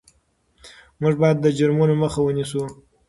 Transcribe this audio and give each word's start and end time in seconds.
موږ 1.01 1.15
باید 1.21 1.37
د 1.41 1.45
جرمونو 1.57 1.93
مخه 2.03 2.19
ونیسو. 2.23 2.63